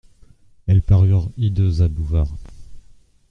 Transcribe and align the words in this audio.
Elles 0.65 0.81
parurent 0.81 1.29
hideuses 1.37 1.83
à 1.83 1.87
Bouvard. 1.87 2.35